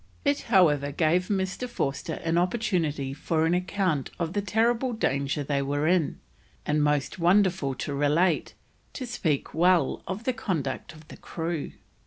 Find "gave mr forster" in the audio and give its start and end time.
0.91-2.13